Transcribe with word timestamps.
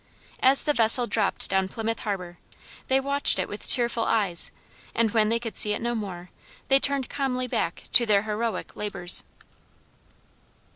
As 0.41 0.63
the 0.63 0.73
vessel 0.73 1.05
dropped 1.05 1.47
down 1.47 1.67
Plymouth 1.67 1.99
harbor, 1.99 2.39
they 2.87 2.99
watched 2.99 3.37
it 3.37 3.47
with 3.47 3.67
tearful 3.69 4.03
eyes, 4.03 4.49
and 4.95 5.11
when 5.11 5.29
they 5.29 5.37
could 5.37 5.55
see 5.55 5.73
it 5.73 5.79
no 5.79 5.93
more, 5.93 6.31
they 6.69 6.79
turned 6.79 7.07
calmly 7.07 7.45
back 7.45 7.83
to 7.93 8.07
their 8.07 8.23
heroic 8.23 8.75
labors. 8.75 9.21